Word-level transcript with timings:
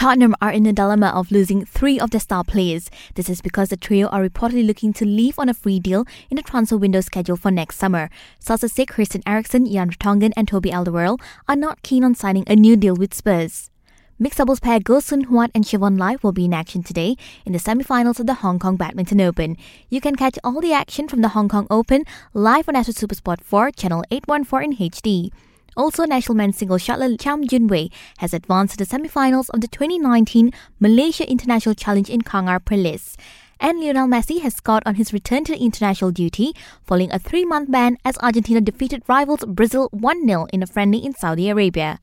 Tottenham 0.00 0.34
are 0.40 0.50
in 0.50 0.64
a 0.64 0.72
dilemma 0.72 1.08
of 1.08 1.30
losing 1.30 1.66
three 1.66 2.00
of 2.00 2.10
their 2.10 2.22
star 2.22 2.42
players. 2.42 2.90
This 3.16 3.28
is 3.28 3.42
because 3.42 3.68
the 3.68 3.76
trio 3.76 4.08
are 4.08 4.26
reportedly 4.26 4.66
looking 4.66 4.94
to 4.94 5.04
leave 5.04 5.38
on 5.38 5.50
a 5.50 5.52
free 5.52 5.78
deal 5.78 6.06
in 6.30 6.36
the 6.36 6.42
transfer 6.42 6.78
window 6.78 7.02
scheduled 7.02 7.40
for 7.40 7.50
next 7.50 7.76
summer. 7.76 8.08
Sources 8.38 8.72
say 8.72 8.86
Christian 8.86 9.22
Eriksen, 9.26 9.70
Jan 9.70 9.90
Vertonghen 9.90 10.32
and 10.38 10.48
Toby 10.48 10.70
Alderweireld 10.70 11.20
are 11.46 11.54
not 11.54 11.82
keen 11.82 12.02
on 12.02 12.14
signing 12.14 12.44
a 12.46 12.56
new 12.56 12.78
deal 12.78 12.96
with 12.96 13.12
Spurs. 13.12 13.70
Mixed 14.18 14.38
doubles 14.38 14.58
pair 14.58 14.80
Goh 14.80 15.02
Huat 15.02 15.50
and 15.54 15.64
Shevon 15.66 15.98
Lai 15.98 16.16
will 16.22 16.32
be 16.32 16.46
in 16.46 16.54
action 16.54 16.82
today 16.82 17.18
in 17.44 17.52
the 17.52 17.58
semi-finals 17.58 18.18
of 18.18 18.26
the 18.26 18.40
Hong 18.40 18.58
Kong 18.58 18.76
Badminton 18.76 19.20
Open. 19.20 19.58
You 19.90 20.00
can 20.00 20.16
catch 20.16 20.38
all 20.42 20.62
the 20.62 20.72
action 20.72 21.08
from 21.08 21.20
the 21.20 21.28
Hong 21.36 21.50
Kong 21.50 21.66
Open 21.68 22.04
live 22.32 22.70
on 22.70 22.76
Astro 22.76 22.94
Supersport 22.94 23.42
4, 23.42 23.70
channel 23.72 24.02
814 24.10 24.72
in 24.72 24.90
HD. 24.90 25.30
Also, 25.80 26.04
national 26.04 26.34
men's 26.34 26.58
single 26.58 26.76
shuttler 26.76 27.18
Cheam 27.18 27.48
June 27.48 27.66
Wei 27.66 27.88
has 28.18 28.34
advanced 28.34 28.72
to 28.72 28.84
the 28.84 28.84
semi-finals 28.84 29.48
of 29.48 29.62
the 29.62 29.66
2019 29.66 30.52
Malaysia 30.78 31.26
International 31.26 31.74
Challenge 31.74 32.10
in 32.10 32.20
Kangar 32.20 32.60
Perlis. 32.60 33.16
And 33.58 33.80
Lionel 33.80 34.06
Messi 34.06 34.42
has 34.42 34.54
scored 34.54 34.82
on 34.84 34.96
his 34.96 35.14
return 35.14 35.44
to 35.44 35.58
international 35.58 36.10
duty 36.10 36.52
following 36.84 37.10
a 37.10 37.18
three-month 37.18 37.70
ban 37.70 37.96
as 38.04 38.18
Argentina 38.18 38.60
defeated 38.60 39.02
rivals 39.08 39.42
Brazil 39.48 39.88
1-0 39.94 40.50
in 40.52 40.62
a 40.62 40.66
friendly 40.66 40.98
in 40.98 41.14
Saudi 41.14 41.48
Arabia. 41.48 41.98